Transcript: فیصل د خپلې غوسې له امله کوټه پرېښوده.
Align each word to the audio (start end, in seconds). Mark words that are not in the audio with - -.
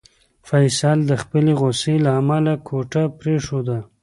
فیصل 0.49 0.97
د 1.05 1.11
خپلې 1.21 1.51
غوسې 1.59 1.95
له 2.05 2.11
امله 2.21 2.53
کوټه 2.67 3.03
پرېښوده. 3.19 3.79